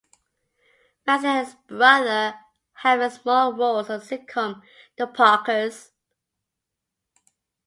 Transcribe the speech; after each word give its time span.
Massey 1.05 1.27
and 1.27 1.45
his 1.45 1.55
brother 1.67 2.33
have 2.73 3.01
had 3.01 3.11
small 3.11 3.53
roles 3.53 3.87
on 3.87 3.99
the 3.99 4.03
sitcom 4.07 4.63
"The 4.97 5.05
Parkers". 5.05 5.91